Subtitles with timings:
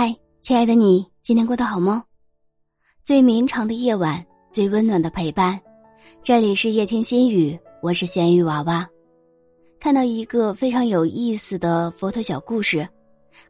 [0.00, 2.04] 嗨亲爱的你，今天过得好吗？
[3.02, 5.60] 最绵长的夜晚，最温暖的陪伴。
[6.22, 8.88] 这里是夜听心语，我是咸鱼娃娃。
[9.80, 12.88] 看到一个非常有意思的佛陀小故事，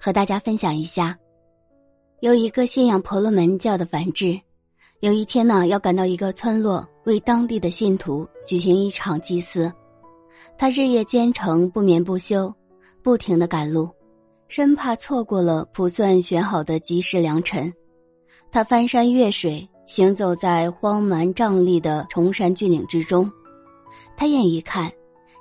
[0.00, 1.14] 和大家分享一下。
[2.20, 4.40] 有一个信仰婆罗门教的梵志，
[5.00, 9.70] 有一天呢，要赶到一个村落，为当地的信徒举行一场祭祀。
[10.56, 12.50] 他日夜兼程，不眠不休，
[13.02, 13.86] 不停的赶路。
[14.48, 17.70] 生怕错过了卜算选好的吉时良辰，
[18.50, 23.30] 他翻山越水，行走在荒蛮瘴疠的崇山峻岭之中。
[24.16, 24.90] 他眼一看，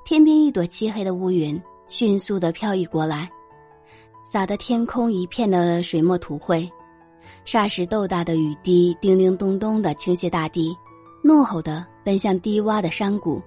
[0.04, 3.30] 天边一朵漆黑的乌云迅速的飘逸过来，
[4.30, 6.70] 洒得天空一片的水墨涂绘，
[7.46, 10.76] 霎时豆大的雨滴叮叮咚咚的倾泻大地，
[11.24, 13.42] 怒吼的奔向低洼的山谷。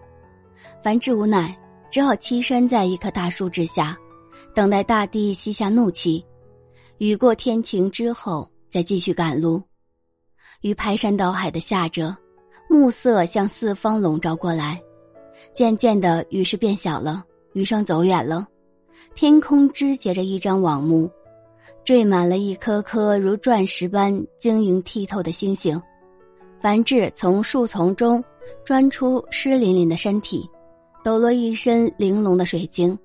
[0.82, 1.54] 樊志无奈，
[1.90, 3.94] 只好栖身在一棵大树之下。
[4.54, 6.24] 等待大地息下怒气，
[6.98, 9.62] 雨过天晴之后，再继续赶路。
[10.62, 12.14] 雨排山倒海的下着，
[12.68, 14.80] 暮色向四方笼罩过来。
[15.52, 18.46] 渐渐的，雨势变小了，雨声走远了，
[19.14, 21.10] 天空织结着一张网幕，
[21.84, 25.80] 缀满了一颗颗如钻石般晶莹剔透的星星。
[26.60, 28.22] 樊志从树丛中
[28.66, 30.48] 钻出湿淋淋的身体，
[31.02, 32.96] 抖落一身玲珑的水晶。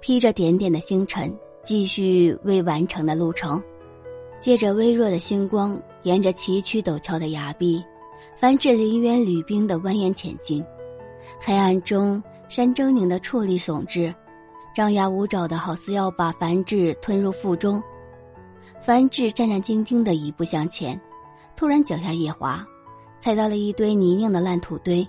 [0.00, 3.62] 披着点点的星辰，继续未完成的路程。
[4.38, 7.84] 借着微弱的星光，沿着崎岖陡峭的崖壁，
[8.36, 10.64] 凡至林渊履冰的蜿蜒前进。
[11.38, 14.14] 黑暗中，山狰狞的矗立耸峙，
[14.74, 17.82] 张牙舞爪的，好似要把樊志吞入腹中。
[18.80, 20.98] 樊志战战兢兢的一步向前，
[21.54, 22.66] 突然脚下一滑，
[23.20, 25.06] 踩到了一堆泥泞的烂土堆，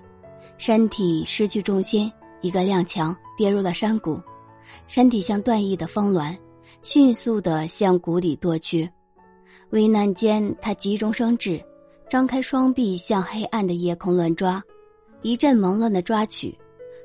[0.58, 4.20] 身体失去重心，一个踉跄，跌入了山谷。
[4.88, 6.38] 身体像断翼的峰峦，
[6.82, 8.90] 迅速地向谷底堕去。
[9.72, 11.64] 危难间，他急中生智，
[12.10, 14.62] 张开双臂向黑暗的夜空乱抓。
[15.22, 16.58] 一阵忙乱的抓取，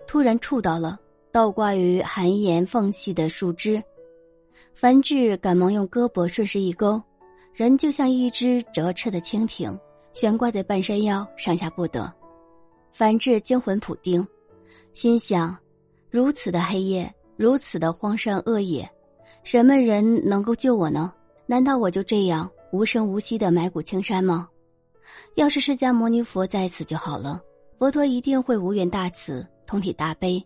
[0.06, 0.98] 突然触到了
[1.30, 3.82] 倒挂于寒岩缝隙的树枝。
[4.74, 7.00] 樊志赶忙用胳膊顺势一勾，
[7.52, 9.78] 人就像一只折翅的蜻蜓，
[10.12, 12.12] 悬挂在半山腰，上下不得。
[12.92, 14.26] 樊志惊魂甫定，
[14.92, 15.56] 心想：
[16.10, 17.12] 如此的黑夜。
[17.36, 18.88] 如此的荒山恶野，
[19.42, 21.12] 什么人能够救我呢？
[21.46, 24.48] 难道我就这样无声无息的埋骨青山吗？
[25.34, 27.40] 要是释迦牟尼佛在此就好了，
[27.78, 30.44] 佛陀一定会无缘大慈，同体大悲，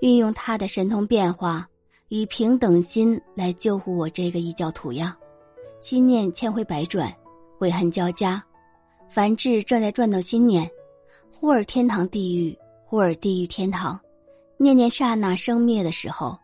[0.00, 1.68] 运用他的神通变化，
[2.08, 5.16] 以平等心来救护我这个异教徒呀！
[5.80, 7.14] 心念千回百转，
[7.58, 8.42] 悔恨交加，
[9.08, 10.68] 凡志正在转动心念，
[11.32, 12.56] 忽而天堂地狱，
[12.86, 14.00] 忽而地狱天堂。
[14.58, 16.38] 念念刹那生灭的时候，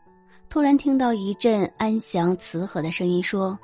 [0.48, 3.58] 突然听到一阵安详慈和的声音说：“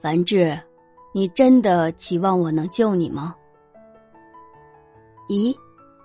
[0.00, 0.58] 凡志，
[1.12, 3.34] 你真的期望我能救你吗？”
[5.28, 5.54] 咦，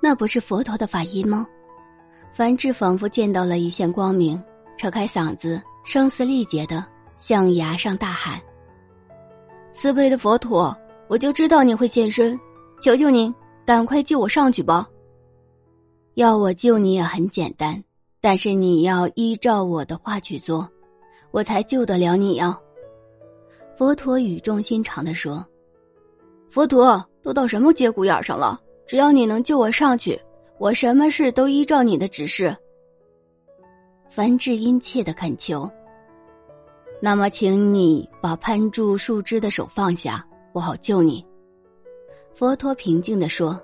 [0.02, 1.48] 那不是佛陀的法音吗？
[2.34, 4.42] 凡志仿佛见到了一线光明，
[4.78, 6.86] 扯开嗓子，声嘶力竭的
[7.18, 8.38] 向崖上大喊
[9.72, 10.76] ：“慈悲的佛陀，
[11.08, 12.38] 我就知道你会现身，
[12.82, 13.34] 求求您，
[13.66, 14.88] 赶快救我上去吧！”
[16.16, 17.82] 要我救你也很简单，
[18.20, 20.70] 但是你要依照我的话去做，
[21.32, 22.60] 我才救得了你呀。
[23.78, 25.44] 佛陀语重心长的说
[26.52, 28.60] ：“佛陀都到什么节骨眼上了？
[28.86, 30.22] 只要你能救我上去，
[30.58, 32.54] 我什么事都依照你的指示。”
[34.12, 35.68] 樊志殷切的恳求
[37.02, 41.26] ：“那么，请你把攀住树枝的手放下，我好救你。”
[42.36, 43.58] 佛陀平静的说。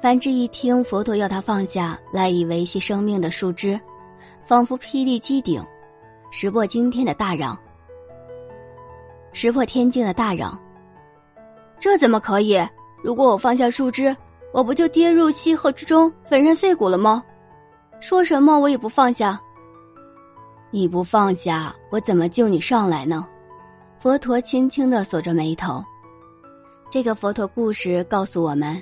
[0.00, 3.80] 樊志一听佛陀要他放下赖以维系生命的树枝，
[4.44, 5.64] 仿佛霹雳击顶，
[6.30, 7.58] 石破惊天的大嚷，
[9.32, 10.58] 石破天惊的大嚷
[11.80, 12.60] ：“这怎么可以？
[13.02, 14.14] 如果我放下树枝，
[14.52, 17.24] 我不就跌入溪河之中，粉身碎骨了吗？
[17.98, 19.40] 说什么我也不放下。
[20.70, 23.26] 你不放下，我怎么救你上来呢？”
[23.98, 25.82] 佛陀轻轻的锁着眉头。
[26.90, 28.80] 这个佛陀故事告诉我们。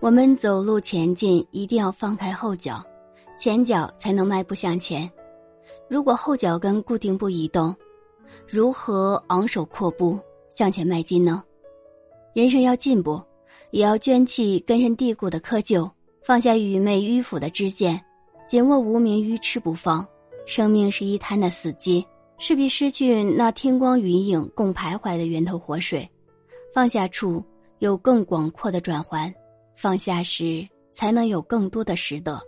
[0.00, 2.80] 我们走路前进，一定要放开后脚，
[3.36, 5.10] 前脚才能迈步向前。
[5.88, 7.74] 如果后脚跟固定不移动，
[8.46, 10.16] 如何昂首阔步
[10.52, 11.42] 向前迈进呢？
[12.32, 13.20] 人生要进步，
[13.72, 15.90] 也要捐弃根深蒂固的窠臼，
[16.22, 18.00] 放下愚昧迂腐的知见，
[18.46, 20.06] 紧握无名愚痴不放。
[20.46, 22.06] 生命是一滩的死寂，
[22.38, 26.08] 势必失去那天光云影共徘徊的源头活水。
[26.72, 27.42] 放下处，
[27.80, 29.34] 有更广阔的转环。
[29.80, 32.42] 放下时，才能有更多的拾得。